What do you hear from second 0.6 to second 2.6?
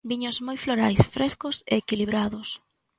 florais, frescos e equilibrados.